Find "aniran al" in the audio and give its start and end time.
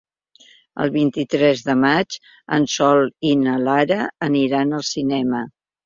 4.33-4.93